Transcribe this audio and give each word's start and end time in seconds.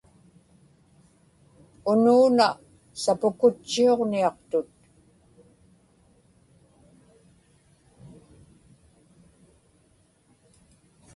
unuuna 1.91 2.47
sapukutchiuġniaqtut 3.03 4.71